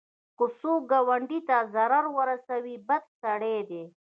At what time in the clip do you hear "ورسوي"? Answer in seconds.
2.17-2.75